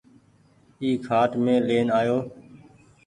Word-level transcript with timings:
اي 0.81 0.89
کآٽ 1.07 1.31
مين 1.43 1.57
لين 1.69 1.87
آئو۔ 1.99 2.17